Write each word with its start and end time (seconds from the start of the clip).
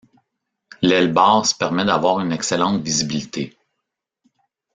L'aile 0.81 1.13
basse 1.13 1.53
permet 1.53 1.85
d'avoir 1.85 2.21
une 2.21 2.31
excellente 2.31 2.81
visibilité. 2.81 3.55